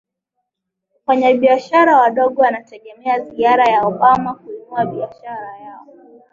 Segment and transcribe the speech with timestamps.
[0.95, 5.87] Wafanyabiashara wadogo wanategemea ziara ya Obama kuinua biashara zao.